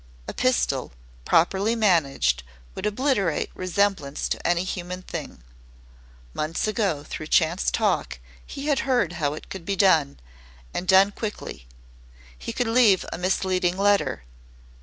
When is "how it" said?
9.21-9.47